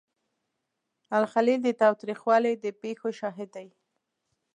الخلیل 1.19 1.59
د 1.63 1.69
تاوتریخوالي 1.81 2.53
د 2.63 2.65
پیښو 2.81 3.09
شاهد 3.19 3.49
دی. 3.55 3.67